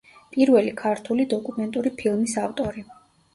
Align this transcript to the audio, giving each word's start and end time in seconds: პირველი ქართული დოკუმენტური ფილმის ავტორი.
პირველი 0.35 0.71
ქართული 0.79 1.27
დოკუმენტური 1.33 1.93
ფილმის 2.01 2.35
ავტორი. 2.47 2.85